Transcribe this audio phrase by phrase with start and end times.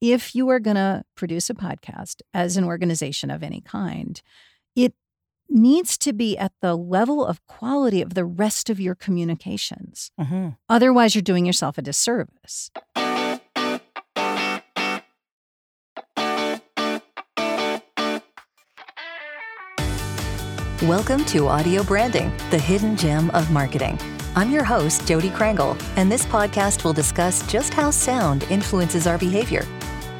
[0.00, 4.20] if you are going to produce a podcast as an organization of any kind,
[4.74, 4.92] it
[5.48, 10.10] needs to be at the level of quality of the rest of your communications.
[10.20, 10.50] Mm-hmm.
[10.68, 12.70] Otherwise, you're doing yourself a disservice.
[20.82, 23.98] Welcome to Audio Branding, the hidden gem of marketing.
[24.36, 29.16] I'm your host, Jodi Krangle, and this podcast will discuss just how sound influences our
[29.16, 29.66] behavior.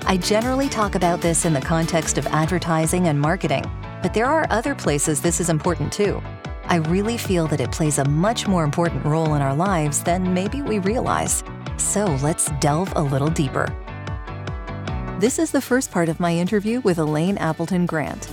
[0.09, 3.65] I generally talk about this in the context of advertising and marketing,
[4.05, 6.23] but there are other places this is important too.
[6.67, 10.33] I really feel that it plays a much more important role in our lives than
[10.33, 11.43] maybe we realize.
[11.77, 13.67] So let's delve a little deeper.
[15.19, 18.29] This is the first part of my interview with Elaine Appleton Grant.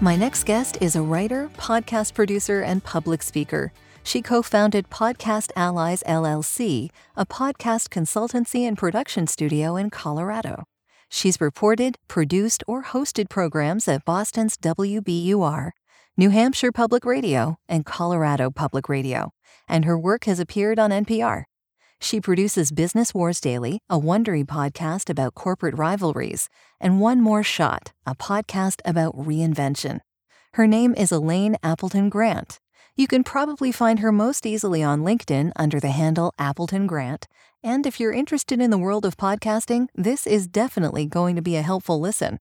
[0.00, 3.74] My next guest is a writer, podcast producer, and public speaker.
[4.02, 10.64] She co founded Podcast Allies LLC, a podcast consultancy and production studio in Colorado.
[11.08, 15.70] She's reported, produced, or hosted programs at Boston's WBUR,
[16.16, 19.30] New Hampshire Public Radio, and Colorado Public Radio,
[19.68, 21.44] and her work has appeared on NPR.
[22.00, 26.48] She produces Business Wars Daily, a Wondery podcast about corporate rivalries,
[26.80, 30.00] and One More Shot, a podcast about reinvention.
[30.54, 32.58] Her name is Elaine Appleton Grant.
[32.94, 37.26] You can probably find her most easily on LinkedIn under the handle Appleton Grant.
[37.62, 41.56] And if you're interested in the world of podcasting, this is definitely going to be
[41.56, 42.38] a helpful listen.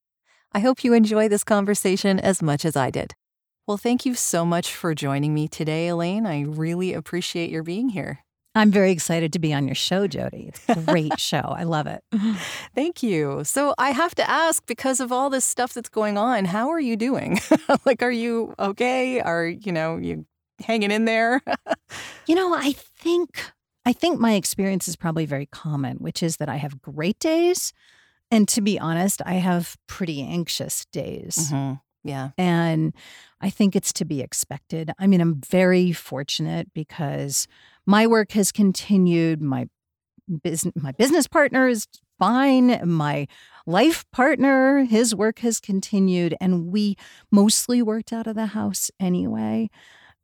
[0.51, 3.13] I hope you enjoy this conversation as much as I did.
[3.65, 6.25] Well, thank you so much for joining me today, Elaine.
[6.25, 8.19] I really appreciate your being here.
[8.53, 10.49] I'm very excited to be on your show, Jodi.
[10.49, 11.39] It's a great show.
[11.39, 12.03] I love it.
[12.75, 13.45] Thank you.
[13.45, 16.79] So I have to ask because of all this stuff that's going on, how are
[16.79, 17.39] you doing?
[17.85, 19.21] like are you okay?
[19.21, 20.25] Are, you know, you
[20.61, 21.41] hanging in there?
[22.27, 23.43] you know, I think
[23.85, 27.73] I think my experience is probably very common, which is that I have great days
[28.31, 31.51] and to be honest, I have pretty anxious days.
[31.51, 31.73] Mm-hmm.
[32.03, 32.29] Yeah.
[32.37, 32.95] And
[33.41, 34.91] I think it's to be expected.
[34.97, 37.47] I mean, I'm very fortunate because
[37.85, 39.41] my work has continued.
[39.41, 39.67] My
[40.41, 42.79] business, my business partner is fine.
[42.89, 43.27] My
[43.67, 46.95] life partner, his work has continued, and we
[47.31, 49.69] mostly worked out of the house anyway.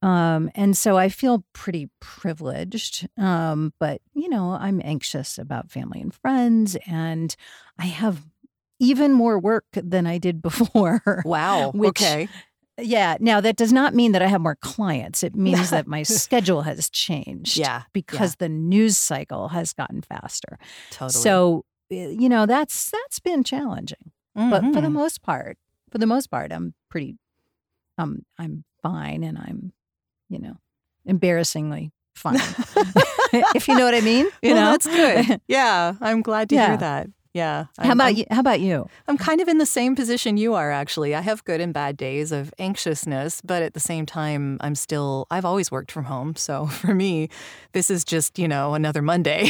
[0.07, 3.09] Um, and so I feel pretty privileged.
[3.18, 7.35] Um, but you know, I'm anxious about family and friends, and
[7.78, 8.25] I have
[8.79, 11.23] even more work than I did before.
[11.25, 11.72] Wow.
[11.72, 12.29] Which, okay.
[12.79, 13.18] Yeah.
[13.19, 15.23] Now, that does not mean that I have more clients.
[15.23, 17.57] It means that my schedule has changed.
[17.57, 17.84] Yeah.
[17.91, 18.47] Because yeah.
[18.47, 20.57] the news cycle has gotten faster.
[20.91, 21.22] Totally.
[21.22, 24.12] So, you know, that's that's been challenging.
[24.38, 24.50] mm-hmm.
[24.51, 25.57] But for the most part,
[25.91, 27.18] for the most part, I'm pretty
[27.97, 29.74] um I'm fine and I'm,
[30.30, 30.58] you know,
[31.06, 32.36] embarrassingly fine.
[33.56, 34.26] if you know what I mean.
[34.42, 34.72] You well, know?
[34.72, 35.42] that's good.
[35.48, 35.94] Yeah.
[36.02, 36.68] I'm glad to Yeah.
[36.68, 37.08] hear that.
[37.34, 37.66] Yeah.
[37.78, 38.26] How I'm- about I'm- you?
[38.32, 38.88] How about you?
[39.08, 41.14] I'm kind of in the same position you are, actually.
[41.14, 45.28] I have good and bad days of anxiousness, but at the same time, I'm still,
[45.30, 46.36] I've always worked from home.
[46.36, 47.30] So for me,
[47.74, 49.50] this is just, you know, another Monday,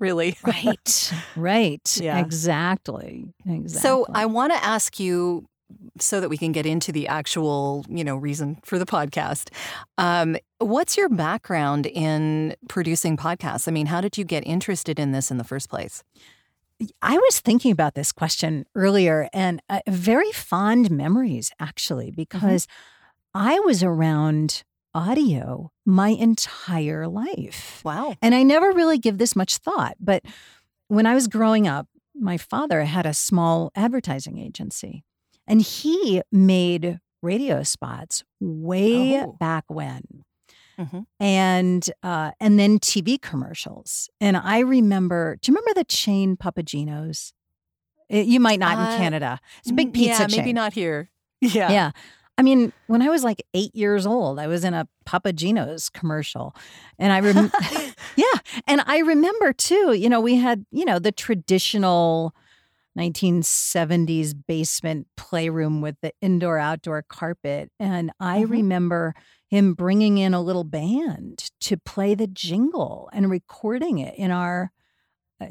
[0.00, 0.36] really.
[0.44, 1.12] Right.
[1.36, 1.96] right.
[2.00, 2.18] Yeah.
[2.18, 3.32] Exactly.
[3.46, 3.68] Exactly.
[3.80, 5.46] So I want to ask you
[5.98, 9.50] so that we can get into the actual, you know, reason for the podcast.
[9.98, 13.68] Um, what's your background in producing podcasts?
[13.68, 16.02] I mean, how did you get interested in this in the first place?
[17.00, 22.66] I was thinking about this question earlier and uh, very fond memories, actually, because
[23.34, 27.82] I was around audio my entire life.
[27.84, 28.14] Wow.
[28.20, 29.96] And I never really give this much thought.
[30.00, 30.24] But
[30.88, 35.04] when I was growing up, my father had a small advertising agency
[35.46, 39.36] and he made radio spots way Oh.
[39.38, 40.24] back when
[40.78, 41.06] Mhm.
[41.20, 44.08] and uh, and then TV commercials.
[44.20, 47.32] And I remember, do you remember the chain Papa Gino's?
[48.10, 49.38] Eh, You might not Uh, in Canada.
[49.60, 50.38] It's a big pizza yeah, chain.
[50.40, 51.10] maybe not here.
[51.40, 51.70] Yeah.
[51.70, 51.90] Yeah.
[52.38, 55.90] I mean, when I was like eight years old, I was in a Papa Gino's
[55.90, 56.56] commercial,
[56.98, 57.52] and I remember,
[58.16, 58.24] yeah,
[58.66, 59.92] and I remember too.
[59.92, 62.34] You know, we had you know the traditional
[62.98, 68.50] 1970s basement playroom with the indoor outdoor carpet, and I Mhm.
[68.50, 69.14] remember
[69.48, 74.72] him bringing in a little band to play the jingle and recording it in our.
[75.40, 75.46] Uh,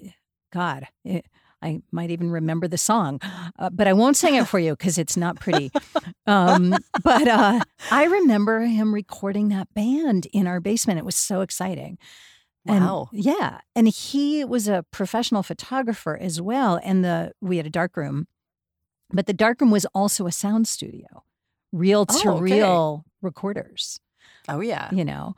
[0.53, 1.25] God, it,
[1.61, 3.21] I might even remember the song,
[3.57, 5.71] uh, but I won't sing it for you because it's not pretty.
[6.27, 10.99] Um, but uh, I remember him recording that band in our basement.
[10.99, 11.97] It was so exciting.
[12.67, 13.09] And- Wow.
[13.11, 16.79] yeah, and he was a professional photographer as well.
[16.83, 18.27] And the we had a dark room,
[19.11, 21.23] but the dark room was also a sound studio,
[21.71, 22.41] real to Oh, okay.
[22.43, 23.99] real recorders.
[24.47, 24.89] Oh, yeah.
[24.93, 25.35] You know,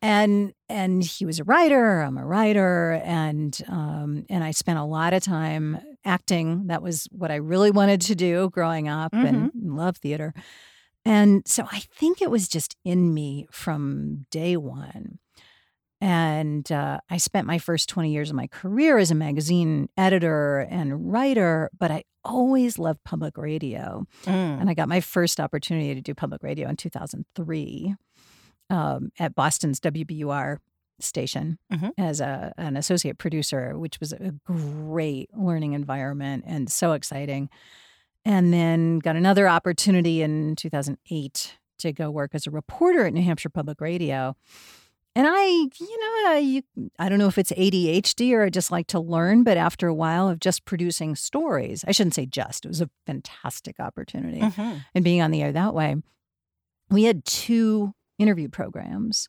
[0.00, 2.00] and and he was a writer.
[2.00, 6.66] I'm a writer, and um, and I spent a lot of time acting.
[6.68, 9.28] That was what I really wanted to do growing up, Mhm.
[9.28, 10.32] and love theater.
[11.04, 15.18] And so I think it was just in me from day one.
[16.02, 20.66] And uh, I spent my first 20 years of my career as a magazine editor
[20.68, 24.04] and writer, but I always loved public radio.
[24.24, 24.60] Mm.
[24.60, 27.94] And I got my first opportunity to do public radio in 2003
[28.68, 30.58] um, at Boston's WBUR
[30.98, 31.92] station Mhm.
[31.96, 37.48] as a, an associate producer, which was a great learning environment and so exciting.
[38.24, 43.22] And then got another opportunity in 2008 to go work as a reporter at New
[43.22, 44.36] Hampshire Public Radio.
[45.14, 46.62] And I, you know, I, you,
[46.98, 49.94] I don't know if it's ADHD or I just like to learn, but after a
[49.94, 54.84] while of just producing stories, I shouldn't say just, it was a fantastic opportunity Mhm.
[54.94, 55.96] and being on the air that way.
[56.90, 59.28] We had two interview programs.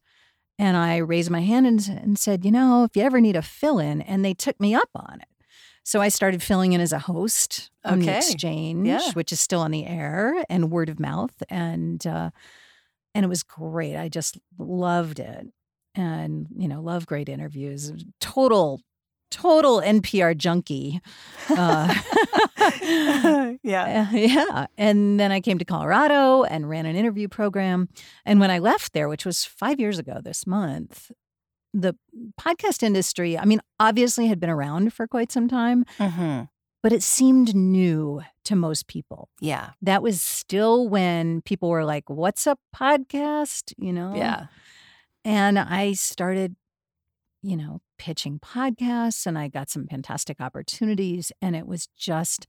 [0.59, 3.41] And I raised my hand and, and said, you know, if you ever need a
[3.41, 5.27] fill in, and they took me up on it.
[5.83, 9.11] So I started filling in as a host on the exchange, Yeah.
[9.13, 11.33] which is still on the air and word of mouth.
[11.49, 12.29] And uh,
[13.15, 13.97] and it was great.
[13.97, 15.47] I just loved it.
[15.95, 17.91] And, you know, love great interviews.
[18.19, 18.81] Total,
[19.29, 21.01] total NPR junkie.
[21.49, 21.93] Uh,
[23.63, 24.07] yeah.
[24.11, 24.67] uh, yeah.
[24.77, 27.89] And then I came to Colorado and ran an interview program.
[28.25, 31.11] And when I left there, which was five years ago this month,
[31.73, 31.95] the
[32.39, 36.49] podcast industry, I mean, obviously had been around for quite some time, Mhm.
[36.83, 39.29] but it seemed new to most people.
[39.41, 39.71] Yeah.
[39.81, 43.73] That was still when people were like, what's a podcast?
[43.77, 44.13] You know?
[44.15, 44.47] Yeah.
[45.25, 46.55] And I started,
[47.41, 51.31] you know, pitching podcasts and I got some fantastic opportunities.
[51.41, 52.47] And it was just,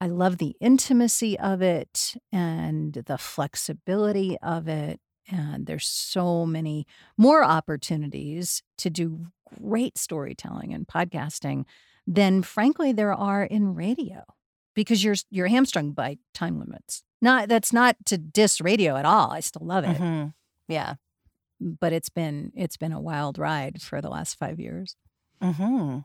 [0.00, 5.00] I love the intimacy of it and the flexibility of it.
[5.30, 6.86] And there's so many
[7.16, 9.26] more opportunities to do
[9.60, 11.64] great storytelling and podcasting
[12.06, 14.24] than, frankly, there are in radio
[14.74, 17.04] because you're you're hamstrung by time limits.
[17.20, 19.30] Not that's not to diss radio at all.
[19.30, 20.34] I still love it Mhm.
[20.66, 20.94] Yeah.
[21.80, 24.96] But it's been it's been a wild ride for the last five years.
[25.40, 25.98] hmm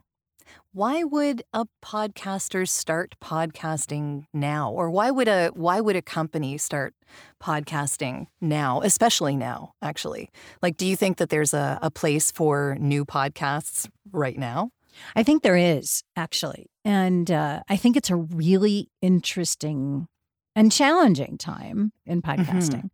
[0.72, 6.58] Why would a podcaster start podcasting now, or why would a why would a company
[6.58, 6.94] start
[7.42, 9.72] podcasting now, especially now?
[9.82, 10.30] Actually,
[10.62, 14.70] like, do you think that there's a, a place for new podcasts right now?
[15.14, 20.08] I think there is actually, and uh, I think it's a really interesting
[20.56, 22.90] and challenging time in podcasting.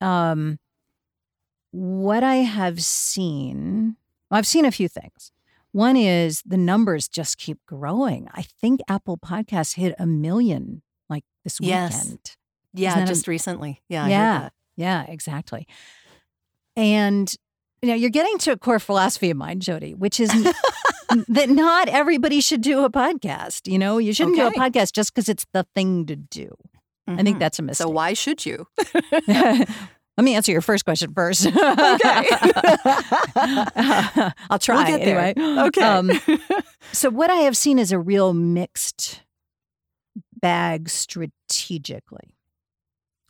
[0.00, 0.58] Um,
[1.70, 3.96] what I have seen,
[4.30, 5.32] well, I've seen a few things.
[5.72, 8.28] One is the numbers just keep growing.
[8.32, 12.02] I think Apple Podcasts hit a million like this Yes.
[12.04, 12.36] weekend.
[12.74, 13.82] Yeah, just recently.
[13.88, 14.48] Yeah, I Yeah.
[14.76, 15.66] Yeah, exactly.
[16.76, 17.32] And
[17.82, 20.30] you know, you're getting to a core philosophy of mine, Jodi, which is
[21.28, 23.70] that not everybody should do a podcast.
[23.70, 26.50] You know, you shouldn't do a podcast just because it's the thing to do.
[27.06, 27.40] I think Mhm.
[27.40, 27.84] that's a mistake.
[27.86, 27.90] so.
[27.90, 28.66] Why should you?
[30.18, 31.46] Let me answer your first question first.
[31.46, 31.54] Okay.
[34.50, 35.18] I'll try We'll get there.
[35.36, 35.66] anyway.
[35.68, 35.80] Okay.
[35.82, 36.10] Um,
[36.92, 39.22] so what I have seen is a real mixed
[40.40, 42.34] bag strategically.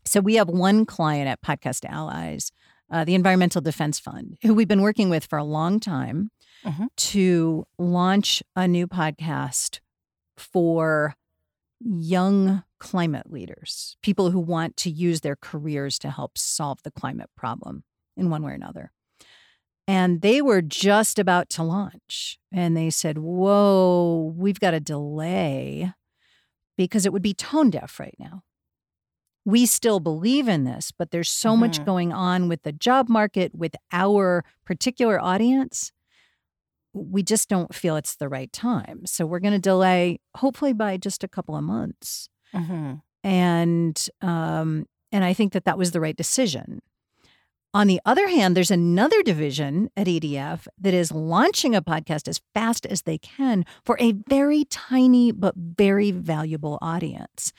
[0.06, 2.50] So we have one client at Podcast Allies,
[2.90, 6.30] uh, the Environmental Defense Fund, who we've been working with for a long time
[6.64, 6.88] Mhm.
[6.96, 9.80] to launch a new podcast
[10.38, 11.14] for
[11.80, 17.30] young climate leaders, people who want to use their careers to help solve the climate
[17.36, 17.84] problem
[18.16, 18.92] in one way or another.
[19.86, 22.38] And they were just about to launch.
[22.52, 25.92] And they said, Whoa, we've got a delay
[26.76, 28.42] because it would be tone deaf right now.
[29.44, 31.84] We still believe in this, but there's so much Mhm.
[31.86, 35.90] going on with the job market, with our particular audience.
[36.98, 39.06] We just don't feel it's the right time.
[39.06, 43.02] So we're going to delay, hopefully by just a couple of months Mhm.
[43.24, 46.80] and um, and I think that that was the right decision.
[47.74, 52.40] On the other hand, there's another division at EDF that is launching a podcast as
[52.54, 57.52] fast as they can for a very tiny but very valuable audience.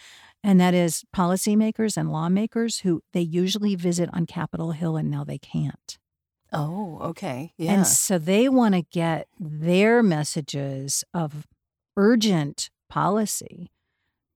[0.44, 5.24] And that is policymakers and lawmakers who they usually visit on Capitol Hill and now
[5.24, 5.99] they can't.
[6.52, 7.54] Oh, okay.
[7.58, 7.74] Yeah.
[7.74, 11.48] And so they want to get their messages of
[11.96, 13.72] urgent policy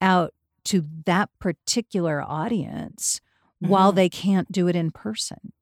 [0.01, 0.33] out
[0.65, 3.19] to that particular audience
[3.59, 3.95] while Mhm.
[3.95, 5.53] they can't do it in person.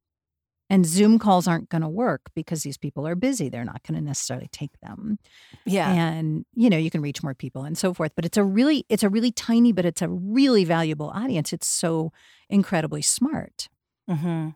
[0.70, 3.50] And Zoom calls aren't going to work because these people are busy.
[3.50, 5.20] They're not going to necessarily take them.
[5.66, 5.92] yeah.
[5.92, 8.86] And you know, you can reach more people and so forth, but it's a really
[8.90, 11.52] it's a really tiny but it's a really valuable audience.
[11.54, 12.12] It's so
[12.50, 13.70] incredibly smart.
[14.08, 14.50] hmm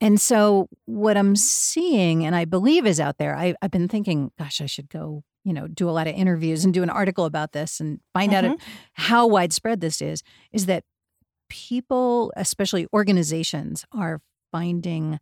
[0.00, 4.30] And so what I'm seeing and I believe is out there, I, have been thinking,
[4.38, 7.24] gosh, I should go, you know, do a lot of interviews and do an article
[7.24, 8.52] about this and find mm-hmm.
[8.52, 8.58] out
[8.92, 10.22] how widespread this is,
[10.52, 10.84] is that
[11.48, 14.20] people, especially organizations, are
[14.52, 15.18] finding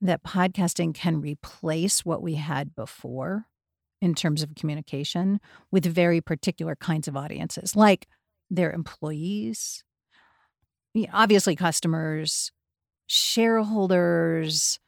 [0.00, 3.46] that podcasting can replace what we had before
[4.00, 8.08] in terms of communication with very particular kinds of audiences, like
[8.50, 9.84] their employees,
[11.12, 12.50] obviously customers,
[13.12, 14.78] shareholders.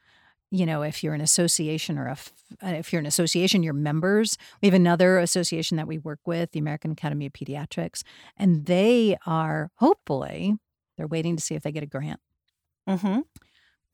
[0.51, 2.17] You know, if you're an association or a,
[2.63, 4.39] uh, if you're an association, your members.
[4.63, 8.03] We have another association that we work with, the American Academy of Pediatrics,
[8.37, 10.57] and they are hopefully
[10.97, 12.21] they're waiting to see if they get a grant.
[12.89, 13.21] Mm-hmm.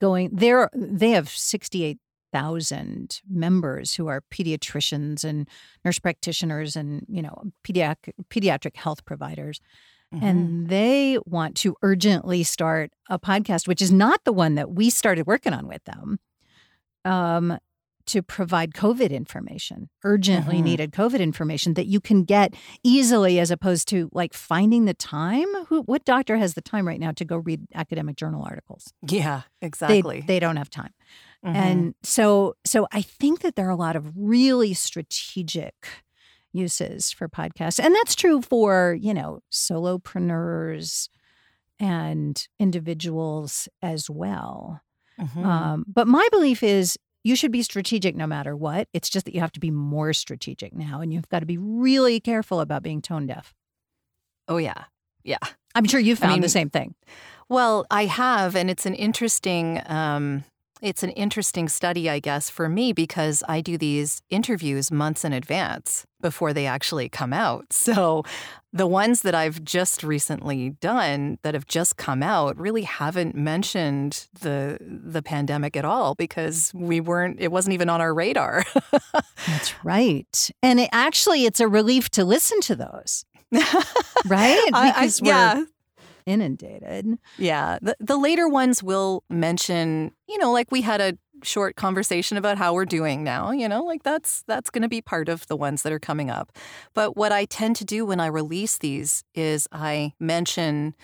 [0.00, 1.98] Going, they're they have sixty eight
[2.32, 5.48] thousand members who are pediatricians and
[5.84, 9.60] nurse practitioners and you know pediatric pediatric health providers
[10.14, 10.24] mm-hmm.
[10.24, 14.90] and they want to urgently start a podcast which is not the one that we
[14.90, 16.18] started working on with them
[17.04, 17.58] um,
[18.10, 20.64] to provide COVID information, urgently mm-hmm.
[20.64, 25.46] needed COVID information that you can get easily as opposed to like finding the time.
[25.66, 28.92] Who, what doctor has the time right now to go read academic journal articles?
[29.06, 30.20] Yeah, exactly.
[30.20, 30.92] They, they don't have time.
[31.44, 31.56] Mm-hmm.
[31.56, 35.74] And so so I think that there are a lot of really strategic
[36.52, 37.82] uses for podcasts.
[37.82, 41.08] And that's true for, you know, solopreneurs
[41.78, 44.80] and individuals as well.
[45.20, 45.44] Mm-hmm.
[45.44, 48.88] Um, but my belief is you should be strategic no matter what.
[48.92, 51.58] It's just that you have to be more strategic now and you've got to be
[51.58, 53.54] really careful about being tone deaf.
[54.48, 54.84] Oh, yeah.
[55.22, 55.38] Yeah.
[55.74, 56.94] I'm sure you've found I mean, the same thing.
[57.48, 60.44] Well, I have, and it's an interesting um,
[60.82, 65.32] it's an interesting study, I guess, for me because I do these interviews months in
[65.32, 67.66] advance before they actually come out.
[67.90, 68.22] So
[68.72, 74.28] the ones that I've just recently done that have just come out really haven't mentioned
[74.40, 78.64] the the pandemic at all because we weren't it wasn't even on our radar.
[79.46, 80.50] That's right.
[80.62, 83.24] And it, actually it's a relief to listen to those.
[84.28, 84.62] right?
[84.66, 85.64] Because I, I, yeah
[86.26, 87.18] inundated.
[87.38, 87.78] Yeah.
[87.80, 92.58] The, the later ones will mention, you know, like we had a short conversation about
[92.58, 95.56] how we're doing now, you know, like that's that's going to be part of the
[95.56, 96.52] ones that are coming up.
[96.94, 100.94] But what I tend to do when I release these is I mention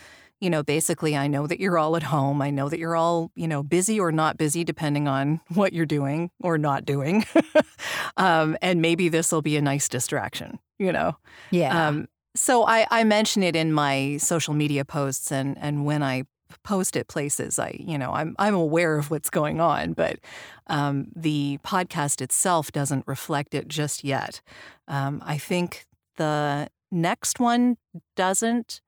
[0.41, 2.43] you know, basically, I know that you're all at home.
[2.43, 5.87] I know that you're all, you know, busy or not busy, depending on what you're
[5.87, 7.25] doing or not doing.
[8.17, 11.17] um, and maybe this will be a nice distraction, you know?
[11.51, 11.89] Yeah.
[11.89, 16.25] Um, so I, I mention it in my social media posts and, and when I
[16.63, 20.19] post it places, I you know I'm I'm aware of what's going on, but
[20.67, 24.41] um, the podcast itself doesn't reflect it just yet.
[24.89, 27.77] Um, I think the next one
[28.15, 28.81] doesn't.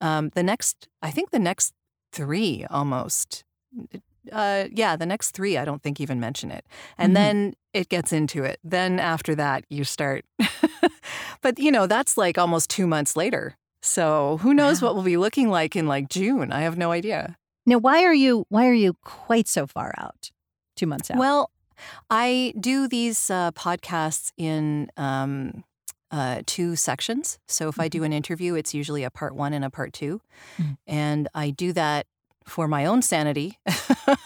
[0.00, 1.72] Um, the next, I think the next
[2.12, 3.44] three almost.
[4.32, 6.64] Uh, yeah, the next three I don't think even mention it,
[6.96, 7.14] and mm-hmm.
[7.14, 8.58] then it gets into it.
[8.64, 10.24] Then after that, you start
[11.42, 13.56] but, you know, that's like almost two months later.
[13.82, 14.88] So who knows wow.
[14.88, 16.52] what we'll be looking like in like June?
[16.52, 17.36] I have no idea.
[17.66, 20.30] Now, why are you why are you quite so far out?
[20.76, 21.18] Two months out.
[21.18, 21.50] Well,
[22.10, 25.64] I do these uh, podcasts in um,
[26.10, 27.38] uh, two sections.
[27.48, 27.80] So if.
[27.80, 28.04] I do mm-hmm.
[28.06, 30.20] an interview, it's usually a part one and a part 2
[30.58, 30.72] mm-hmm.
[30.86, 32.06] and I do that
[32.44, 33.58] for my own sanity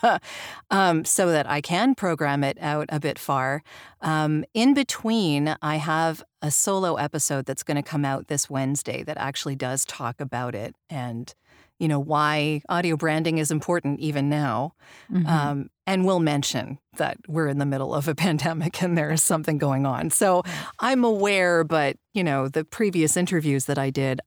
[0.70, 3.62] um, so that I can program it out a bit far.
[4.00, 9.02] Um, in between, I have a solo episode that's going to come out this Wednesday
[9.04, 11.34] that actually does talk about it and
[11.78, 14.74] you know why audio branding is important even now
[15.10, 15.26] mm-hmm.
[15.26, 19.22] um, and we'll mention that we're in the middle of a pandemic and there is
[19.22, 20.42] something going on so
[20.80, 24.20] i'm aware but you know the previous interviews that i did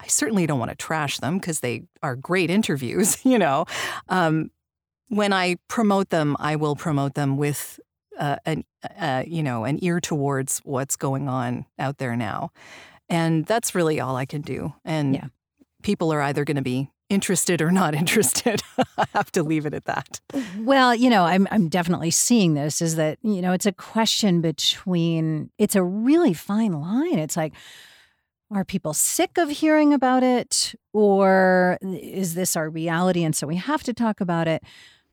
[0.00, 3.66] I certainly don't want to trash them because they are great interviews, you know.
[4.08, 4.50] Um,
[5.08, 7.80] when I promote them, I will promote them with
[8.18, 8.64] uh, an
[8.98, 12.50] uh, you know an ear towards what's going on out there now,
[13.08, 14.74] and that's really all I can do.
[14.84, 15.26] And yeah.
[15.82, 18.62] people are either going to be interested or not interested.
[18.96, 20.20] I have to leave it at that.
[20.58, 24.40] Well, you know, I'm I'm definitely seeing this is that, you know, it's a question
[24.40, 27.18] between it's a really fine line.
[27.18, 27.54] It's like
[28.50, 33.56] are people sick of hearing about it or is this our reality and so we
[33.56, 34.62] have to talk about it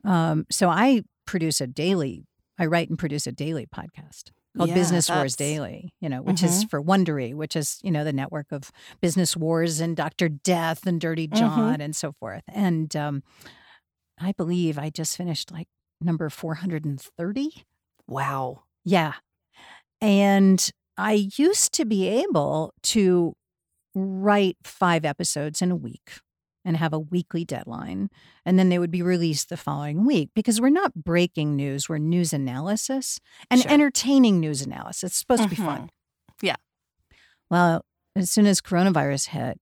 [0.03, 2.25] um, so i produce a daily
[2.57, 6.37] i write and produce a daily podcast called yeah, business wars daily you know which
[6.37, 6.45] mm-hmm.
[6.45, 10.85] is for wondery which is you know the network of business wars and dr death
[10.85, 11.39] and dirty mm-hmm.
[11.39, 11.81] john mm-hmm.
[11.81, 13.21] and so forth and um,
[14.19, 15.67] i believe i just finished like
[15.99, 17.65] number 430
[18.07, 19.13] wow yeah
[19.99, 23.35] and I used to be able to
[23.93, 26.19] write five episodes in a week
[26.63, 28.09] and have a weekly deadline.
[28.45, 31.97] And then they would be released the following week because we're not breaking news, we're
[31.99, 33.19] news analysis
[33.51, 33.71] and Sure.
[33.71, 35.03] entertaining news analysis.
[35.11, 35.83] It's supposed to be fun.
[35.83, 35.89] Mhm.
[36.41, 36.55] Yeah.
[37.51, 37.85] Well,
[38.15, 39.59] as soon as coronavirus hit,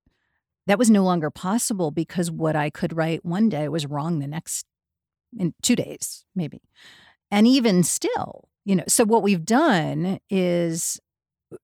[0.65, 4.27] that was no longer possible because what I could write one day was wrong the
[4.27, 4.65] next
[5.37, 6.61] in two days, maybe.
[7.29, 10.99] And even still, you know, so what we've done is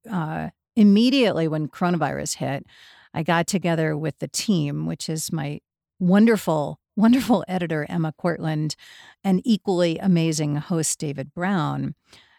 [0.10, 2.66] uh, immediately when coronavirus hit,
[3.14, 5.60] I got together with the team, which is my
[6.00, 8.76] wonderful, wonderful editor, Emma Cortland,
[9.24, 11.96] and equally amazing host, David Brown.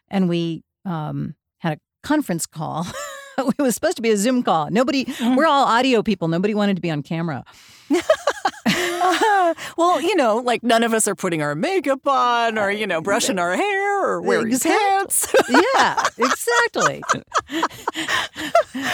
[0.08, 2.86] And we um, had a conference call.
[3.58, 4.70] it was supposed to be a Zoom call.
[4.70, 6.28] Nobody, we're all audio people.
[6.28, 7.44] Nobody wanted to be on camera.
[9.76, 13.00] well, you know, like none of us are putting our makeup on or, you know,
[13.00, 14.78] brushing our hair or wearing Exactly.
[14.78, 15.34] pants.
[15.74, 17.02] yeah, exactly.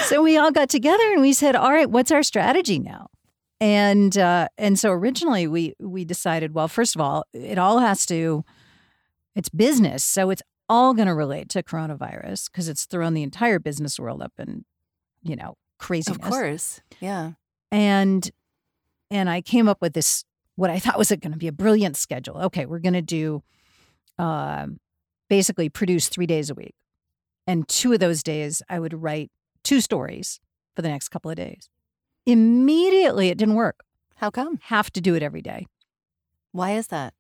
[0.05, 3.09] so we all got together and we said, "All right, what's our strategy now?"
[3.61, 8.07] And uh, and so originally we we decided, well, first of all, it all has
[8.07, 8.45] to,
[9.35, 13.59] it's business, so it's all going to relate to coronavirus because it's thrown the entire
[13.59, 14.65] business world up in,
[15.23, 16.17] you know, craziness.
[16.19, 16.81] of course.
[17.01, 17.33] Yeah.
[17.71, 18.31] and
[19.11, 20.25] and I came up with this
[20.57, 22.39] what I thought was going to be a brilliant schedule.
[22.39, 23.43] Okay, we're going to do
[24.19, 24.81] um,
[25.29, 26.75] basically produce three days a week,
[27.47, 29.31] and two of those days I would write
[29.63, 30.41] two stories
[30.75, 31.69] for the next couple of days.
[32.25, 33.85] Immediately, it didn't work.
[34.17, 34.59] How come?
[34.65, 35.67] Have to do it every day.
[36.53, 37.13] Why is that?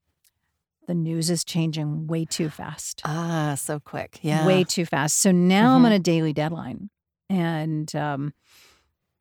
[0.87, 3.02] The news is changing way too fast.
[3.05, 4.19] Ah, so quick.
[4.23, 4.47] Yeah.
[4.47, 5.19] Way too fast.
[5.19, 5.87] So now I'm Mhm.
[5.87, 6.90] on a daily deadline.
[7.28, 8.33] And um,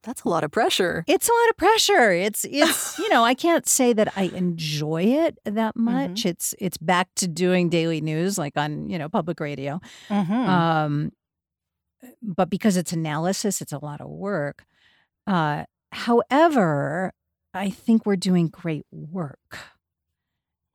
[0.04, 1.04] That's a lot of pressure.
[1.08, 2.12] it's a lot of pressure.
[2.12, 6.24] It's it's you know I can't say that I enjoy it that much.
[6.26, 9.82] It's it's back to doing daily news like on you know public radio.
[10.10, 10.34] Mm-hmm.
[10.34, 11.12] Um,
[12.22, 14.66] but because it's analysis, it's a lot of work.
[15.26, 17.12] Uh, however,
[17.56, 19.58] I think we're doing great work,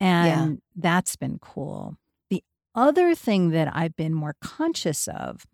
[0.00, 1.96] and that's been cool.
[2.30, 2.42] The
[2.74, 5.44] other thing that I've been more conscious of,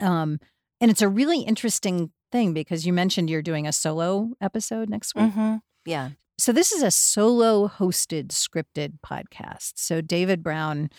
[0.00, 0.40] um,
[0.80, 5.14] and it's a really interesting thing because you mentioned you're doing a solo episode next
[5.14, 5.26] week.
[5.26, 5.56] mm-hmm.
[5.84, 6.10] Yeah.
[6.38, 9.72] So this is a solo hosted scripted podcast.
[9.76, 10.90] So David Brown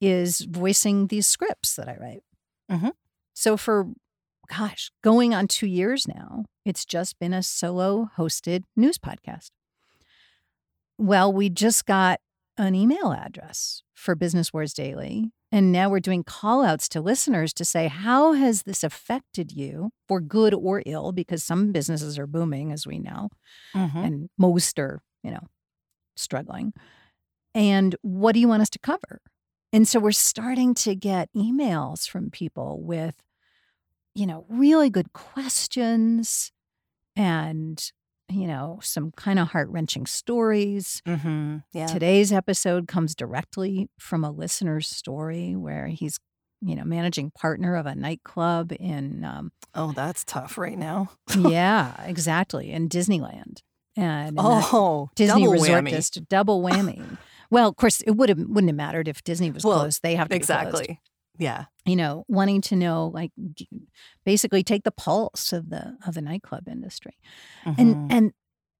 [0.00, 2.22] is voicing these scripts that I write.
[2.70, 2.92] Mhm.
[3.34, 3.88] So for
[4.48, 9.50] gosh, going on 2 years now, it's just been a solo hosted news podcast.
[10.98, 12.20] Well, we just got
[12.56, 15.30] an email address for Business Wars Daily.
[15.52, 19.90] And now we're doing call outs to listeners to say, how has this affected you
[20.08, 21.12] for good or ill?
[21.12, 23.28] Because some businesses are booming, as we know
[23.74, 23.98] Mm-hmm.
[23.98, 25.46] and most are, you know,
[26.16, 26.72] struggling.
[27.54, 29.20] And what do you want us to cover?
[29.72, 33.22] And so we're starting to get emails from people with,
[34.14, 36.52] you know, really good questions
[37.14, 37.92] and,
[38.28, 41.00] you know, some kind of heart wrenching stories.
[41.06, 41.58] Mm-hmm.
[41.72, 41.86] Yeah.
[41.86, 46.18] Today's episode comes directly from a listener's story where he's,
[46.60, 51.10] you know, managing partner of a nightclub in um, Oh, that's tough right now.
[51.38, 52.72] yeah, exactly.
[52.72, 53.58] In Disneyland.
[53.96, 55.90] And Oh, Disney Resort whammy.
[55.90, 57.18] District, double whammy.
[57.50, 60.02] well, of course, it would have wouldn't have mattered if Disney was Well, closed.
[60.02, 60.34] They have to.
[60.36, 61.00] Exactly.
[61.38, 61.66] Yeah.
[61.84, 63.30] You know, wanting to know, like,
[64.24, 67.16] basically take the pulse of the of the nightclub industry,
[67.64, 67.74] Mhm.
[67.78, 68.32] and and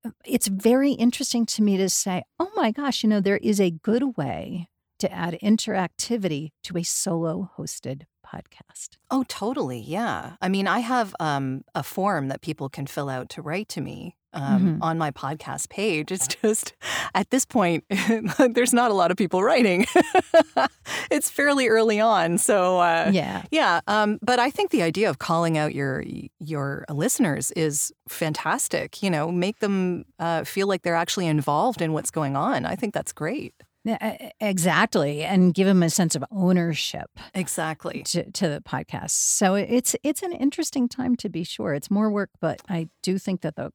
[0.04, 3.60] uh, it's very interesting to me to say, oh my gosh, you know, there is
[3.60, 8.96] a good way to add interactivity to a solo hosted podcast.
[9.10, 9.78] Oh, totally.
[9.78, 10.36] Yeah.
[10.40, 13.80] I mean, I have um, a form that people can fill out to write to
[13.80, 14.78] me um, Mhm.
[14.82, 16.10] on my podcast page.
[16.12, 16.74] It's just
[17.14, 17.84] at this point,
[18.54, 19.86] there's not a lot of people writing.
[21.10, 23.80] it's fairly early on, so uh, yeah, yeah.
[23.86, 26.04] Um, but I think the idea of calling out your
[26.38, 29.02] your listeners is fantastic.
[29.02, 32.64] You know, make them uh, feel like they're actually involved in what's going on.
[32.66, 33.54] I think that's great.
[33.84, 37.08] Yeah, exactly, and give them a sense of ownership.
[37.34, 38.02] Exactly.
[38.06, 39.10] to, to the podcast.
[39.12, 41.72] So it's it's an interesting time to be sure.
[41.72, 43.70] It's more work, but I do think that the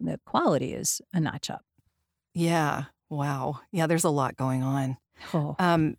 [0.00, 1.62] the quality is a notch up.
[2.34, 2.84] Yeah.
[3.10, 3.60] Wow.
[3.72, 3.86] Yeah.
[3.86, 4.96] There's a lot going on.
[5.32, 5.96] Oh, Um,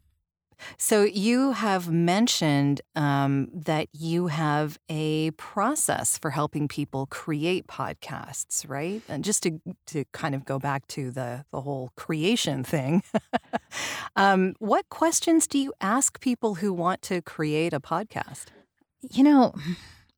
[0.77, 8.67] so you have mentioned um, that you have a process for helping people create podcasts,
[8.67, 9.01] right?
[9.09, 13.03] And just to to kind of go back to the the whole creation thing,
[14.15, 18.45] um, what questions do you ask people who want to create a podcast?
[19.11, 19.53] you know,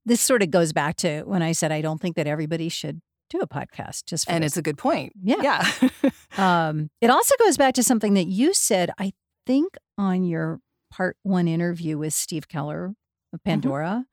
[0.05, 3.01] this sort of goes back to when I said I don't think that everybody should
[3.29, 4.05] do a podcast.
[4.05, 4.51] Just for And this.
[4.53, 5.13] it's a good point.
[5.23, 5.41] Yeah.
[5.41, 5.89] Yeah.
[6.37, 9.13] Um, it also goes back to something that you said, I
[9.47, 10.59] think, on your
[10.91, 12.93] part one interview with Steve Keller
[13.33, 14.05] of Pandora,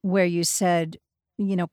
[0.00, 0.96] where you said,
[1.36, 1.66] you know,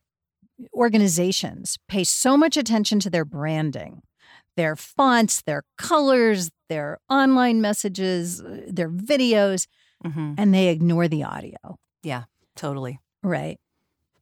[0.74, 4.02] organizations pay so much attention to their branding,
[4.58, 9.68] their fonts, their colors, their online messages, uh, their videos,
[10.06, 11.78] hmm and they ignore the audio.
[12.04, 12.24] Yeah,
[12.56, 13.00] totally.
[13.24, 13.60] Right.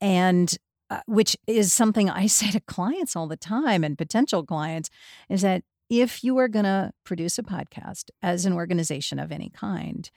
[0.02, 0.56] And
[0.90, 4.90] uh, which is something I say to clients all the time and potential clients
[5.30, 9.50] is that if you are going to produce a podcast as an organization of any
[9.50, 10.10] kind,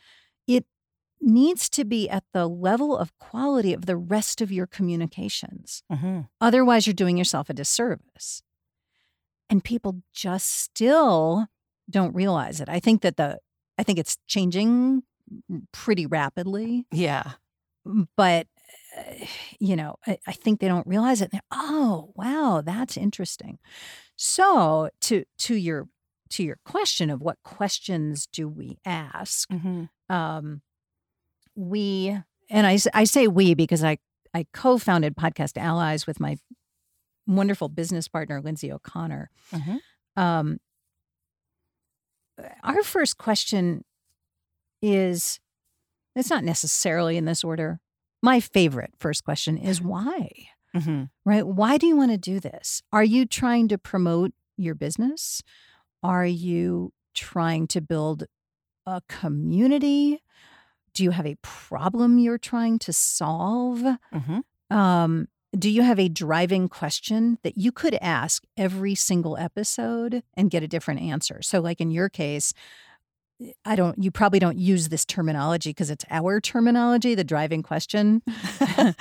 [0.48, 0.64] it
[1.20, 5.82] needs to be at the level of quality of the rest of your communications.
[5.92, 8.42] hmm Otherwise, you're doing yourself a disservice.
[9.48, 11.46] And people just still
[11.88, 12.68] don't realize it.
[12.68, 13.38] I think that the,
[13.76, 15.02] I think it's changing
[15.72, 17.32] pretty rapidly Yeah.
[18.16, 18.59] but uh,
[19.60, 23.58] you know I, I think they don't realize it oh wow that's interesting
[24.16, 25.88] so to to your
[26.30, 30.62] to your question of what questions do we ask hmm um
[31.54, 32.16] we
[32.48, 33.98] and I say we because i
[34.34, 36.36] i co-founded podcast allies with my
[37.26, 39.76] wonderful business partner lindsay o'connor hmm
[40.16, 40.58] um,
[42.62, 43.84] our first question
[44.82, 45.40] is
[46.16, 47.80] it's not necessarily in this order.
[48.22, 50.28] My favorite first question is why?
[50.74, 51.46] hmm Right?
[51.46, 52.82] Why do you want to do this?
[52.92, 55.42] Are you trying to promote your business?
[56.02, 58.24] Are you trying to build
[58.86, 60.22] a community?
[60.94, 63.84] Do you have a problem you're trying to solve?
[64.12, 64.40] hmm
[64.74, 65.28] Um,
[65.58, 70.62] do you have a driving question that you could ask every single episode and get
[70.62, 71.42] a different answer?
[71.42, 72.52] So, like in your case,
[73.64, 78.22] I don't, you probably don't use this terminology because it's our terminology, the driving question.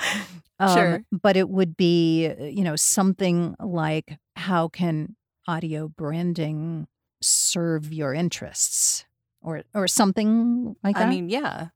[0.60, 1.04] Um, Sure.
[1.10, 5.16] But it would be, you know, something like how can
[5.48, 6.86] audio branding
[7.22, 9.06] serve your interests
[9.40, 11.06] or, or something like that?
[11.06, 11.68] I mean, yeah.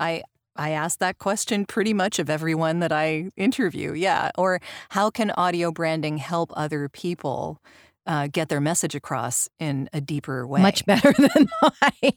[0.00, 0.22] I
[0.56, 3.92] I ask that question pretty much of everyone that I interview.
[3.92, 4.30] Yeah.
[4.36, 7.60] Or how can audio branding help other people
[8.06, 10.60] uh, get their message across in a deeper way?
[10.62, 12.12] much better than I.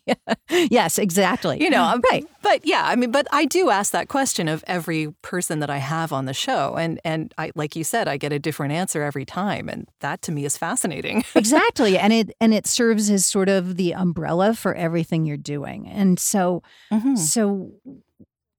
[0.72, 1.62] yes, exactly.
[1.62, 2.26] You know, right.
[2.42, 5.78] But yeah, I mean, but I do ask that question of every person that I
[5.78, 9.04] have on the show, and and I, like you said, I get a different answer
[9.04, 11.24] every time, and that to me is fascinating.
[11.36, 15.88] exactly and it and it serves as sort of the umbrella for everything you're doing
[15.88, 17.18] and so Mhm.
[17.18, 17.72] so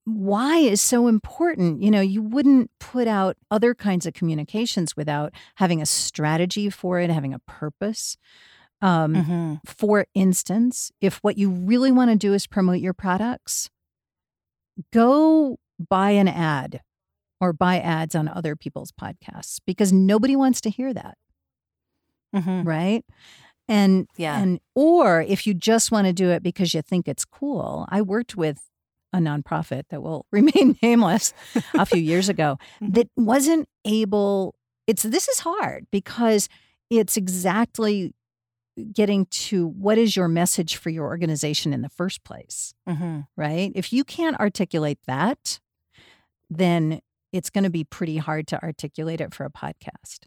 [0.05, 5.33] why is so important you know you wouldn't put out other kinds of communications without
[5.55, 8.15] having a strategy for it having a purpose
[8.81, 9.59] um, Mhm.
[9.65, 13.69] for instance if what you really want to do is promote your products
[14.91, 15.57] go
[15.89, 16.81] buy an ad
[17.41, 21.17] or buy ads on other people's podcasts because nobody wants to hear that
[22.35, 22.65] Mhm.
[22.65, 23.05] right
[23.67, 24.39] and Yeah.
[24.39, 28.01] and or if you just want to do it because you think it's cool i
[28.01, 28.59] worked with
[29.15, 31.33] a nonprofit that will remain nameless
[31.73, 32.93] a few years ago Mhm.
[32.95, 34.55] that wasn't able
[34.87, 36.47] it's this is hard because
[36.89, 38.13] it's exactly
[38.91, 43.27] getting to what is your message for your organization in the first place Mhm.
[43.37, 45.59] right if you can't articulate that
[46.49, 46.99] then
[47.31, 50.25] it's going to be pretty hard to articulate it for a podcast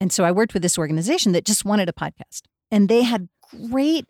[0.00, 2.42] and so I worked with this organization that just wanted a podcast.
[2.70, 3.28] And they had
[3.68, 4.04] great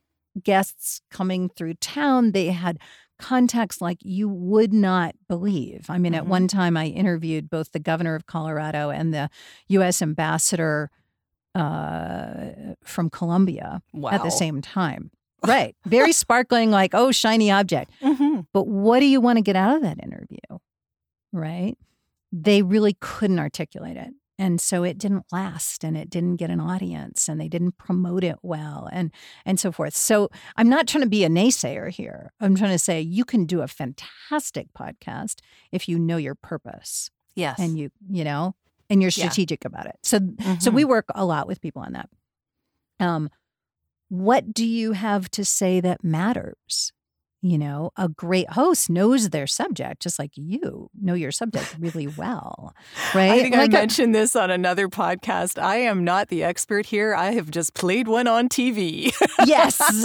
[0.45, 2.33] guests coming through town.
[2.33, 2.79] They had
[3.19, 5.87] contacts like you would not believe.
[5.89, 6.29] I mean, at Mhm.
[6.29, 9.29] one time I interviewed both the governor of Colorado and the
[9.69, 10.91] US ambassador
[11.55, 14.11] uh, from Colombia Wow.
[14.11, 15.11] at the same time.
[15.47, 15.77] Right.
[15.87, 17.93] Very sparkling, like, oh, shiny object.
[18.03, 18.47] Mhm.
[18.53, 20.59] But what do you want to get out of that interview?
[21.33, 21.77] Right?
[22.33, 24.13] They really couldn't articulate it.
[24.39, 28.23] And so it didn't last and it didn't get an audience and they didn't promote
[28.23, 29.11] it well and
[29.45, 29.97] and so forth.
[29.97, 32.33] So I'm not trying to be a naysayer here.
[32.41, 35.41] I'm trying to say you can do a fantastic podcast
[35.73, 37.59] if you know your purpose Yes.
[37.59, 38.55] and you, you know,
[38.89, 39.25] and you're Yeah.
[39.29, 39.97] strategic about it.
[40.03, 40.19] So
[40.61, 40.75] so Mhm.
[40.75, 42.09] we work a lot with people on that.
[43.01, 43.31] Um,
[44.09, 46.93] what do you have to say that matters?
[47.49, 52.07] You know, a great host knows their subject, just like you know your subject really
[52.07, 52.75] well,
[53.15, 53.31] right?
[53.31, 55.59] I think Like I a- mentioned this on another podcast.
[55.61, 57.15] I am not the expert here.
[57.15, 59.13] I have just played one on TV.
[59.47, 59.81] yes,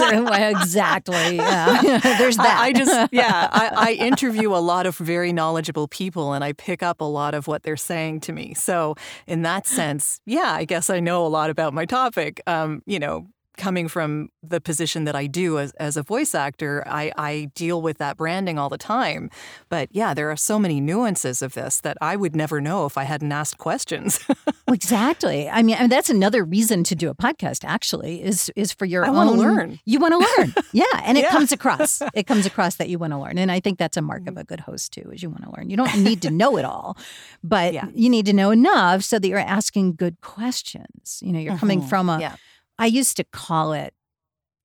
[0.62, 1.36] exactly.
[1.36, 1.98] Yeah.
[2.18, 2.58] There's that.
[2.58, 6.54] I, I just, yeah, I, I interview a lot of very knowledgeable people and I
[6.54, 8.54] pick up a lot of what they're saying to me.
[8.54, 8.94] So,
[9.26, 12.40] in that sense, yeah, I guess I know a lot about my topic.
[12.46, 16.82] Um, you know, coming from the position that I do as, as a voice actor,
[16.86, 19.30] I, I deal with that branding all the time.
[19.68, 22.98] But yeah, there are so many nuances of this that I would never know if
[22.98, 24.18] I hadn't asked questions.
[24.28, 24.36] well,
[24.74, 25.48] exactly.
[25.48, 27.64] I mean, that's another reason to do a podcast.
[27.64, 29.14] Actually, is is for your I own.
[29.14, 29.80] want to learn.
[29.84, 31.30] You want to learn, yeah, and it Yeah.
[31.30, 32.02] comes across.
[32.14, 34.36] It comes across that you want to learn, and I think that's a mark of
[34.36, 35.10] a good host too.
[35.12, 35.70] Is you want to learn.
[35.70, 36.96] You don't need to know it all,
[37.42, 37.86] but Yeah.
[37.94, 41.20] you need to know enough so that you're asking good questions.
[41.22, 41.88] You know, you're coming Mhm.
[41.88, 42.18] from a.
[42.20, 42.36] Yeah.
[42.78, 43.94] I used to call it,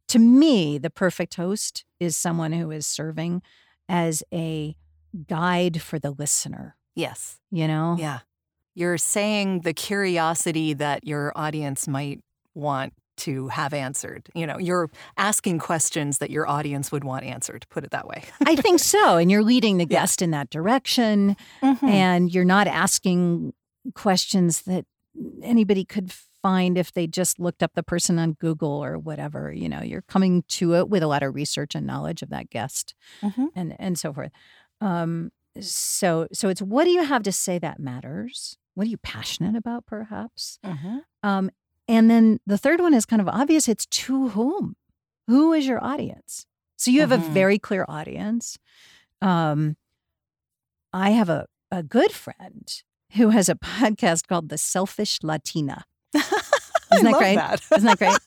[0.09, 3.41] to me, the perfect host is someone who is serving
[3.87, 4.75] as a
[5.27, 7.39] guide for the listener, Yes.
[7.51, 7.95] you know?
[7.99, 8.19] Yeah.
[8.75, 12.21] You're saying the curiosity that your audience might
[12.55, 14.29] want to have answered.
[14.33, 18.23] You know, you're asking questions that your audience would want answered, put it that way.
[18.45, 19.17] I think so.
[19.17, 19.99] And you're leading the Yeah.
[20.01, 21.85] guest in that direction, Mm-hmm.
[21.85, 23.53] and you're not asking
[23.95, 24.85] questions that
[25.43, 29.51] anybody could find if they just looked up the person on Google or whatever.
[29.51, 32.49] You know, you're coming to it with a lot of research and knowledge of that
[32.49, 32.95] guest.
[33.21, 33.47] Mhm.
[33.55, 34.31] and and so forth.
[34.81, 38.57] Um, so so it's what do you have to say that matters?
[38.75, 40.59] What are you passionate about, perhaps?
[40.65, 40.97] Mm-hmm.
[41.23, 41.49] Um,
[41.87, 43.67] and then the third one is kind of obvious.
[43.67, 44.75] It's to whom?
[45.27, 46.45] Who is your audience?
[46.77, 47.29] So you have a Mhm.
[47.33, 48.57] very clear audience.
[49.21, 49.75] Um,
[50.93, 55.83] I have a a good friend who has a podcast called The Selfish Latina.
[56.93, 57.77] Isn't that great?
[57.77, 58.17] Isn't that great?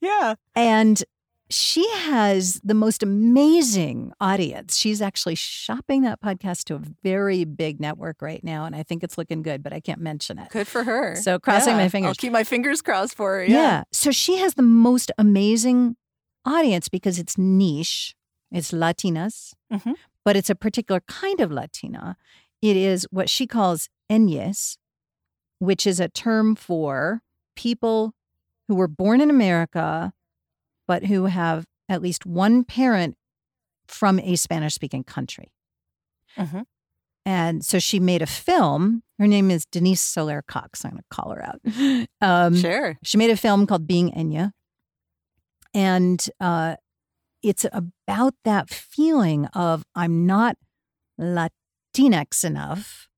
[0.00, 0.34] yeah.
[0.54, 1.02] And
[1.50, 4.76] she has the most amazing audience.
[4.76, 8.64] She's actually shopping that podcast to a very big network right now.
[8.64, 10.48] And I think it's looking good, but I can't mention it.
[10.50, 11.14] Good for her.
[11.16, 12.08] So crossing my fingers.
[12.08, 13.44] I'll keep my fingers crossed for her.
[13.44, 13.54] Yeah.
[13.54, 13.82] Yeah.
[13.92, 15.96] So she has the most amazing
[16.44, 18.14] audience because it's niche,
[18.50, 19.94] it's Latinas, Mhm.
[20.24, 22.16] but it's a particular kind of Latina.
[22.62, 24.78] It is what she calls enyes,
[25.58, 27.22] which is a term for
[27.56, 28.12] people
[28.68, 30.12] who were born in America,
[30.86, 33.16] but who have at least one parent
[33.86, 35.52] from a Spanish speaking country.
[36.36, 36.64] Mhm.
[37.26, 39.02] And so she made a film.
[39.18, 40.84] Her name is Denise Soler Cox.
[40.84, 41.60] I'm going to call her out.
[42.20, 42.98] Um, Sure.
[43.02, 44.50] she made a film called Being Enye.
[45.72, 46.76] And uh,
[47.42, 50.56] it's about that feeling of I'm not
[51.20, 53.08] Latinx enough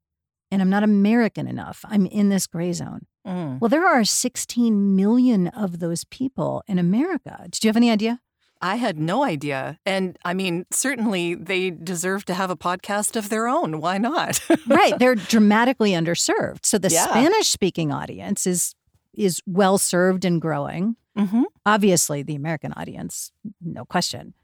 [0.50, 1.84] and I'm not American enough.
[1.88, 3.06] I'm in this gray zone.
[3.26, 3.60] Mm.
[3.60, 7.46] Well, there are 16 million of those people in America.
[7.50, 8.20] Did you have any idea?
[8.62, 9.78] I had no idea.
[9.84, 13.80] And I mean, certainly they deserve to have a podcast of their own.
[13.80, 14.40] Why not?
[14.66, 14.98] right.
[14.98, 16.64] They're dramatically underserved.
[16.64, 17.04] So the Yeah.
[17.06, 18.74] Spanish speaking audience is
[19.12, 20.96] is well served and growing.
[21.16, 21.42] mm-hmm.
[21.64, 23.32] obviously the American audience,
[23.62, 24.34] no question,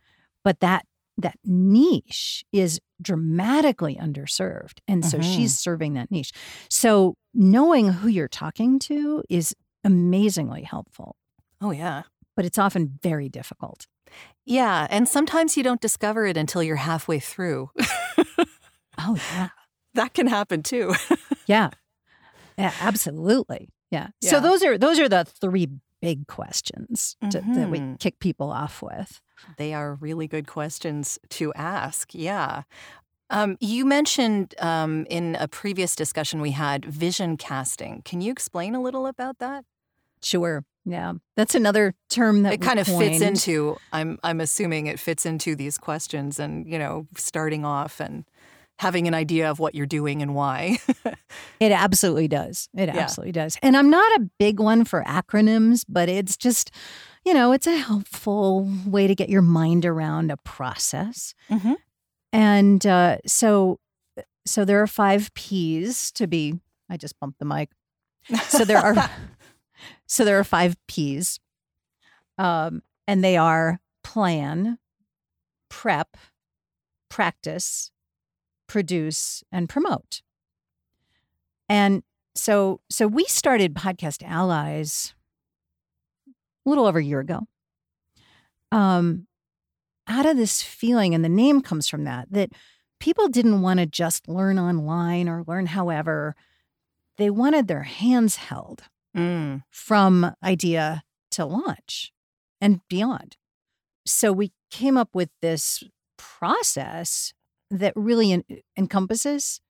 [0.42, 0.86] but that
[1.18, 5.22] that niche is dramatically underserved, and so Mhm.
[5.36, 6.32] she's serving that niche.
[6.70, 11.16] So knowing who you're talking to is amazingly helpful,
[11.60, 12.02] Oh, yeah.
[12.36, 13.86] but it's often very difficult.
[14.44, 14.86] Yeah.
[14.90, 17.70] And sometimes you don't discover it until you're halfway through.
[18.98, 19.48] Oh yeah,
[19.94, 20.92] that can happen too.
[21.46, 21.70] yeah,
[22.58, 24.08] yeah absolutely, yeah.
[24.22, 25.68] So those are those are the three
[26.02, 27.98] big questions to, that we Mhm.
[27.98, 29.20] kick people off with.
[29.56, 32.14] They are really good questions to ask.
[32.14, 32.62] Yeah.
[33.30, 38.02] Um, you mentioned um, in a previous discussion we had vision casting.
[38.04, 39.64] Can you explain a little about that?
[40.22, 43.76] Sure, yeah, that's another term that It kind of fits into.
[43.92, 48.24] I'm I'm assuming it fits into these questions, and you know, starting off and
[48.78, 50.78] having an idea of what you're doing and why.
[51.60, 52.68] It absolutely does.
[52.76, 52.98] It Yeah.
[52.98, 53.56] absolutely does.
[53.62, 56.72] And I'm not a big one for acronyms, but it's just,
[57.24, 61.34] you know, it's a helpful way to get your mind around a process.
[61.48, 61.76] Mhm.
[62.32, 63.78] And uh, so,
[64.44, 66.58] so there are five P's to be.
[66.90, 67.70] I just bumped the mic.
[68.48, 69.08] So there are,
[70.06, 71.38] so there are five P's,
[72.38, 74.78] um, and they are plan,
[75.70, 76.16] prep,
[77.08, 77.90] practice,
[78.72, 80.22] produce, and promote.
[81.68, 82.02] And
[82.34, 85.14] so so we started podcast allies
[86.64, 87.40] a little over a year ago.
[88.70, 89.26] Um
[90.08, 92.50] out of this feeling and the name comes from that that
[92.98, 96.34] people didn't want to just learn online or learn however
[97.18, 99.62] they wanted their hands held Mm.
[99.70, 102.10] from idea to launch
[102.62, 103.36] and beyond.
[104.06, 105.84] So we came up with this
[106.16, 107.34] process
[107.72, 108.44] that really en-
[108.76, 109.60] encompasses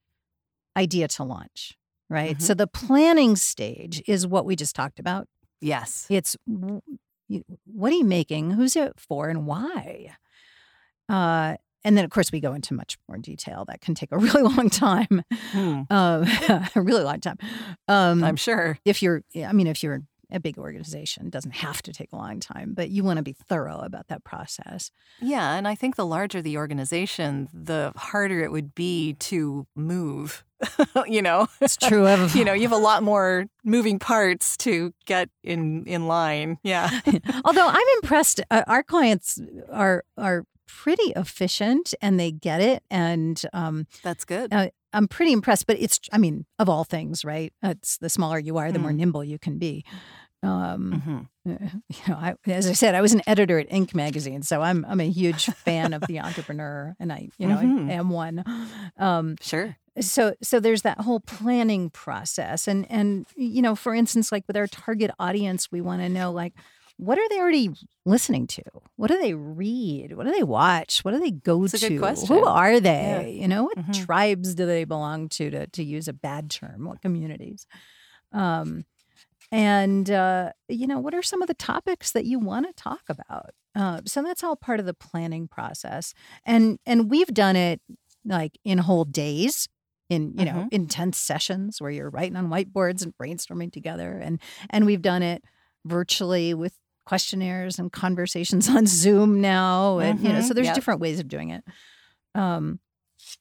[0.77, 1.79] idea to launch,
[2.11, 2.41] right?
[2.43, 5.27] So the planning stage is what we just talked about.
[5.61, 6.07] Yes.
[6.11, 6.37] It's
[7.65, 8.51] what are you making?
[8.51, 10.15] Who's it for and why?
[11.09, 13.65] Uh, and then, of course, we go into much more detail.
[13.67, 15.83] That can take a really long time, Hmm.
[15.91, 17.39] um, a really long time.
[17.89, 18.79] Um, I'm sure.
[18.85, 21.27] if you're, I mean, if you're a big organization.
[21.27, 24.09] It doesn't have to take a long time, but you want to be thorough about
[24.09, 24.91] that process.
[25.21, 30.45] Yeah, and I think the larger the organization, the harder it would be to move.
[31.07, 32.07] you know, it's true.
[32.07, 36.59] Of, you know, you have a lot more moving parts to get in in line.
[36.63, 37.01] Yeah.
[37.45, 39.41] Although I'm impressed, uh, our clients
[39.71, 44.53] are are pretty efficient and they get it, and um, that's good.
[44.53, 45.67] Uh, I'm pretty impressed.
[45.67, 47.53] But it's, I mean, of all things, right?
[47.63, 48.83] It's the smaller you are, the mm.
[48.83, 49.85] more nimble you can be.
[50.43, 51.19] Um, mm-hmm.
[51.89, 53.95] You know, I, as I said, I was an editor at Inc.
[53.95, 57.91] magazine, so I'm I'm a huge fan of the entrepreneur, and I, you know, mm-hmm.
[57.91, 58.45] I am one.
[58.97, 59.77] Um, sure.
[60.01, 64.57] So so there's that whole planning process, and and you know, for instance, like with
[64.57, 66.55] our target audience, we want to know like
[66.97, 67.71] what are they already
[68.05, 68.63] listening to?
[68.95, 70.17] What do they read?
[70.17, 71.01] What do they watch?
[71.01, 72.27] What do they go That's to?
[72.29, 72.91] Who are they?
[73.35, 73.43] Yeah.
[73.43, 74.05] You know, what mm-hmm.
[74.05, 75.67] tribes do they belong to, to?
[75.67, 77.67] To use a bad term, what communities?
[78.33, 78.85] Um,
[79.53, 83.03] and uh, you know, what are some of the topics that you want to talk
[83.09, 83.51] about?
[83.77, 87.81] Uh, so that's all part of the planning process, and and we've done it
[88.25, 89.69] like in whole days
[90.09, 90.69] in you know mm-hmm.
[90.73, 95.43] intense sessions where you're writing on whiteboards and brainstorming together and and we've done it
[95.85, 100.27] virtually with questionnaires and conversations on Zoom now, and mm-hmm.
[100.27, 100.75] you know, so there's yep.
[100.75, 101.65] different ways of doing it.
[102.35, 102.81] Um,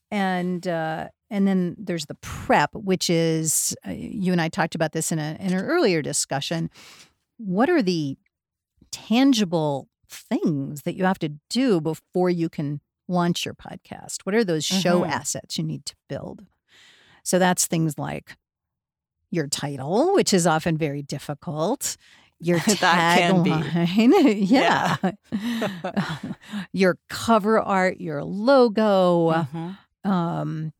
[0.09, 4.91] and uh, and then there's the prep, which is uh, you and I talked about
[4.91, 6.69] this in a in an earlier discussion.
[7.37, 8.17] What are the
[8.91, 14.17] tangible things that you have to do before you can launch your podcast?
[14.25, 15.11] What are those show mm-hmm.
[15.11, 16.45] assets you need to build?
[17.23, 18.35] So that's things like
[19.31, 21.95] your title, which is often very difficult
[22.41, 23.85] your tagline,
[24.49, 24.97] yeah,
[25.31, 26.11] yeah.
[26.73, 30.11] your cover art, your logo, mm-hmm.
[30.11, 30.73] um,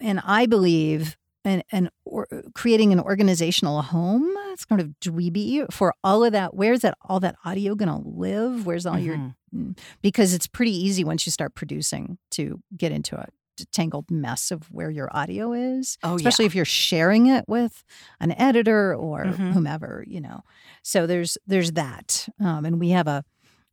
[0.00, 4.28] and I believe and and or, creating an organizational home.
[4.52, 6.54] It's kind of dweeby for all of that.
[6.54, 8.66] Where's that all that audio going to live?
[8.66, 9.04] Where's all mm-hmm.
[9.04, 13.26] your mm, because it's pretty easy once you start producing to get into a
[13.72, 15.98] tangled mess of where your audio is.
[16.02, 16.48] Oh, especially yeah.
[16.48, 17.84] if you're sharing it with
[18.20, 19.52] an editor or mm-hmm.
[19.52, 20.42] whomever, you know.
[20.82, 23.24] So there's there's that, um, and we have a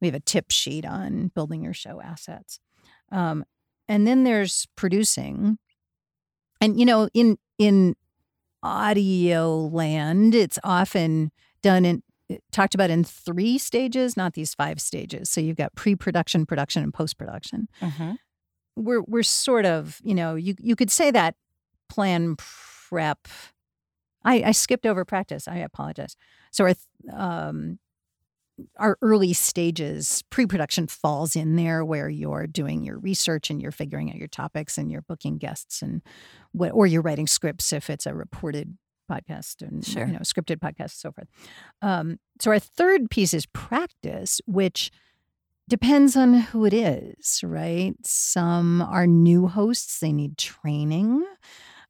[0.01, 2.59] we have a tip sheet on building your show assets,
[3.11, 3.45] um,
[3.87, 5.57] and then there's producing,
[6.61, 7.95] and you know in in
[8.63, 12.03] audio land, it's often done in
[12.51, 15.29] talked about in three stages, not these five stages.
[15.29, 17.69] So you've got pre-production, production, and post-production.
[17.81, 18.13] Mm-hmm
[18.77, 21.35] we're we're sort of you know you you could say that
[21.89, 23.27] plan prep.
[24.23, 25.47] I, I skipped over practice.
[25.47, 26.15] I apologize.
[26.51, 26.73] So our
[27.13, 27.79] um,
[28.77, 34.09] our early stages pre-production falls in there where you're doing your research and you're figuring
[34.09, 36.01] out your topics and you're booking guests and
[36.51, 38.77] what or you're writing scripts if it's a reported
[39.09, 40.05] podcast and sure.
[40.05, 41.27] you know scripted podcast and so forth.
[41.81, 44.91] Um, so our third piece is practice, which
[45.69, 47.93] Depends on who it is, right?
[48.01, 51.25] Some are new hosts, they need training.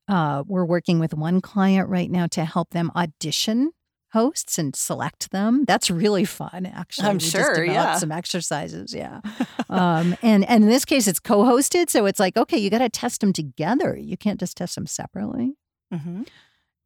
[0.08, 3.72] Uh, we're working with one client right now to help them audition
[4.18, 5.64] hosts and select them.
[5.66, 7.08] That's really fun, actually.
[7.08, 7.64] I'm we sure.
[7.64, 7.96] yeah.
[7.96, 8.94] Some exercises.
[8.94, 9.22] Yeah.
[9.70, 12.90] um, and and in this case, it's co-hosted, so it's like okay, you got to
[12.90, 13.96] test them together.
[13.96, 15.54] You can't just test them separately.
[15.94, 16.24] Mm-hmm.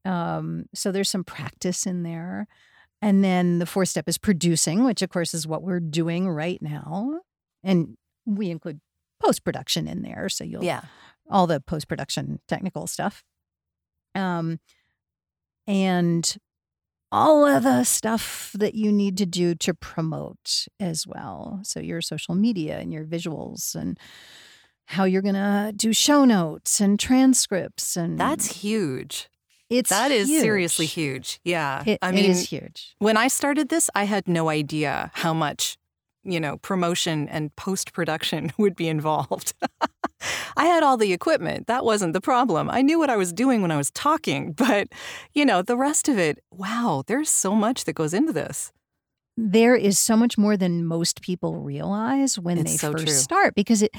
[0.05, 2.47] Um, so there's some practice in there.
[3.01, 6.61] And then the fourth step is producing, which of course is what we're doing right
[6.61, 7.21] now.
[7.63, 8.79] And we include
[9.21, 10.29] post production in there.
[10.29, 10.81] So you'll, yeah,
[11.29, 13.23] all the post production technical stuff.
[14.13, 14.59] Um,
[15.67, 16.37] and
[17.11, 21.59] all of the stuff that you need to do to promote as well.
[21.63, 23.99] So your social media and your visuals and
[24.85, 29.29] how you're going to do show notes and transcripts and That's huge.
[29.69, 30.41] It's that is huge.
[30.41, 31.39] seriously huge.
[31.45, 31.83] Yeah.
[31.85, 32.93] It, I mean, it is huge.
[32.99, 35.77] When I started this, I had no idea how much,
[36.23, 39.53] you know, promotion and post production would be involved.
[40.57, 41.67] I had all the equipment.
[41.67, 42.69] That wasn't the problem.
[42.69, 44.87] I knew what I was doing when I was talking, but,
[45.33, 48.71] you know, the rest of it, wow, there's so much that goes into this.
[49.37, 53.15] There is so much more than most people realize when it's they so first true.
[53.15, 53.91] start because it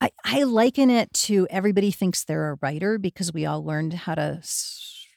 [0.00, 4.16] I, I liken it to everybody thinks they're a writer because we all learned how
[4.16, 4.42] to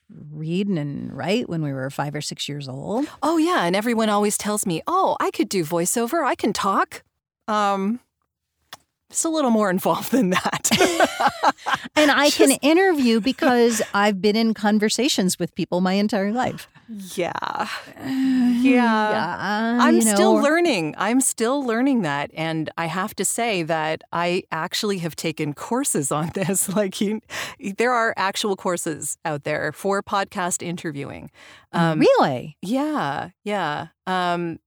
[0.09, 3.07] read and write when we were five or six years old.
[3.23, 6.23] Oh yeah, and everyone always tells me, "Oh, I could do voiceover.
[6.23, 7.03] I can talk."
[7.47, 7.99] Um,
[9.09, 10.69] it's a little more involved than that.
[11.95, 16.67] and I can interview because I've been in conversations with people my entire life.
[16.87, 17.67] Yeah.
[18.65, 19.11] Yeah.
[19.11, 20.95] yeah I'm you know, still learning.
[20.97, 22.31] I'm still learning that.
[22.33, 26.67] And I have to say that I actually have taken courses on this.
[26.75, 27.21] Like, you,
[27.77, 31.29] there are actual courses out there for podcast interviewing.
[31.73, 32.57] Um, really?
[32.63, 33.29] Yeah.
[33.43, 33.87] Yeah.
[34.07, 34.57] Um,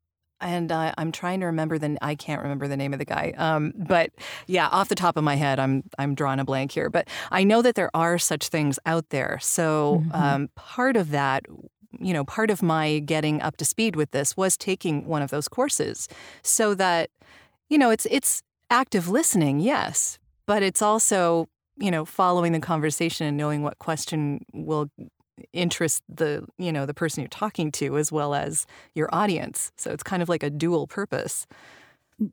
[0.41, 3.35] and uh, I'm trying to remember the I can't remember the name of the guy.
[3.37, 4.11] Um, but
[4.47, 6.91] yeah, off the top of my head, I'm I'm drawing a blank here.
[6.91, 9.39] But I know that there are such things out there.
[9.41, 10.15] So mm-hmm.
[10.15, 11.45] um, part of that,
[11.99, 15.31] you know, part of my getting up to speed with this was taking one of
[15.31, 16.09] those courses,
[16.43, 17.11] so that
[17.69, 23.27] you know it's it's active listening, yes, but it's also you know following the conversation
[23.27, 24.91] and knowing what question will
[25.53, 29.73] interest the you know the person you're talking to as well as your audience.
[29.77, 31.47] So it's kind of like a dual purpose.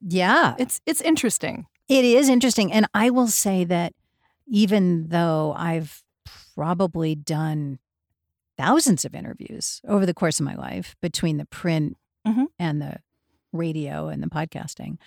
[0.01, 0.55] Yeah.
[0.57, 1.67] It's it's interesting.
[1.87, 2.71] It is interesting.
[2.71, 3.93] And i will say that
[4.47, 6.03] even though i've
[6.55, 7.79] probably done
[8.57, 12.45] thousands of interviews over the course of my life between the print mm-hmm.
[12.57, 12.97] and the
[13.51, 14.97] radio and the podcasting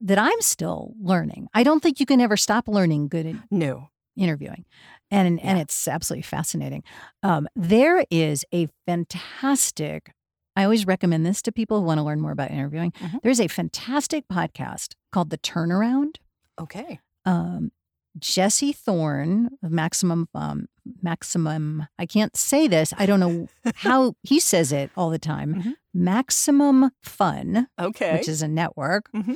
[0.00, 1.48] that i'm still learning.
[1.54, 3.90] I don't think you can ever stop learning good in- no.
[4.16, 4.64] interviewing
[5.10, 5.50] and yeah.
[5.50, 6.82] and it's absolutely fascinating.
[7.22, 10.12] Um, there is a fantastic.
[10.56, 12.92] I always recommend this to people who want to learn more about interviewing.
[12.92, 13.18] Mm-hmm.
[13.22, 16.16] There's a fantastic podcast called The Turnaround.
[16.60, 16.98] Okay.
[17.24, 17.70] Um,
[18.18, 20.66] Jesse Thorn of Maximum um,
[21.00, 21.86] Maximum.
[21.98, 22.92] I can't say this.
[22.98, 25.54] I don't know how he says it all the time.
[25.54, 25.70] Mm-hmm.
[25.94, 27.68] Maximum Fun.
[27.78, 28.14] Okay.
[28.14, 29.12] Which is a network.
[29.12, 29.34] Mm-hmm.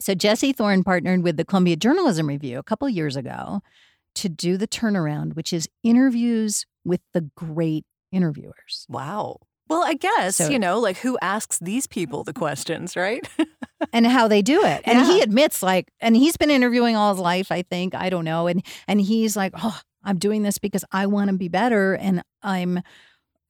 [0.00, 3.62] So Jesse Thorn partnered with the Columbia Journalism Review a couple years ago
[4.18, 8.86] to do the turnaround, which is interviews with the great interviewers.
[8.88, 9.38] Wow.
[9.68, 13.26] Well, I guess, so, you know, like who asks these people the questions, right?
[13.92, 14.80] and how they do it.
[14.84, 15.06] And yeah.
[15.06, 18.46] he admits like and he's been interviewing all his life, I think, I don't know.
[18.46, 22.22] And and he's like, "Oh, I'm doing this because I want to be better and
[22.42, 22.80] I'm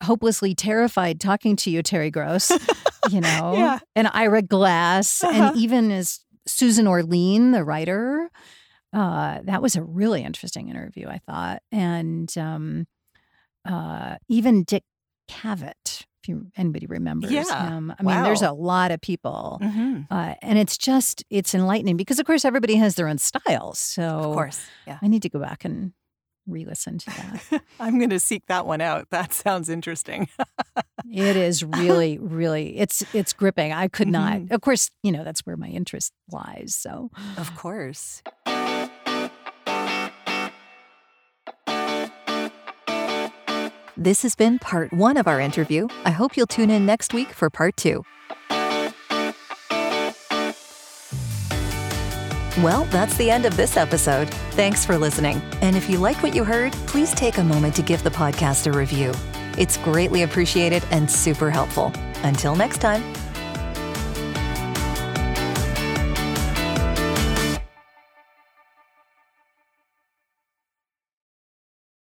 [0.03, 2.51] hopelessly terrified talking to you, Terry Gross,
[3.11, 3.79] you know, yeah.
[3.95, 5.51] and Ira Glass uh-huh.
[5.51, 8.29] and even as Susan Orlean, the writer,
[8.93, 11.63] uh, that was a really interesting interview, I thought.
[11.71, 12.87] And um,
[13.69, 14.85] uh, even Dick
[15.31, 17.69] Cavett, if you, anybody remembers yeah.
[17.69, 17.95] him.
[17.99, 19.59] I mean, there's a lot of people.
[19.63, 20.03] Mm-hmm.
[20.11, 23.79] Uh, and it's just, it's enlightening because, of course, everybody has their own styles.
[23.79, 24.99] So, of course, yeah.
[25.03, 25.93] I need to go back and
[26.49, 27.63] re-listen to that.
[27.81, 29.11] I'm going to seek that one out.
[29.11, 30.29] That sounds interesting.
[31.13, 32.79] it is really, really.
[32.79, 33.73] It's it's gripping.
[33.73, 34.47] I could mm-hmm.
[34.47, 34.55] not.
[34.55, 36.75] Of course, you know that's where my interest lies.
[36.75, 38.23] So, of course.
[44.01, 45.89] This has been part one of our interview.
[46.05, 48.05] I hope you'll tune in next week for part two.
[52.63, 54.31] Well, that's the end of this episode.
[54.53, 55.43] Thanks for listening.
[55.63, 58.73] And if you like what you heard, please take a moment to give the podcast
[58.73, 59.13] a review.
[59.59, 61.93] It's greatly appreciated and super helpful.
[62.23, 63.03] Until next time.